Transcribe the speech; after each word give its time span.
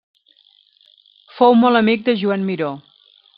Fou 1.35 1.57
molt 1.65 1.81
amic 1.81 2.09
de 2.09 2.17
Joan 2.23 2.49
Miró. 2.49 2.73